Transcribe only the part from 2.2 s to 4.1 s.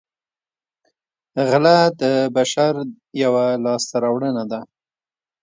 بشر یوه لاسته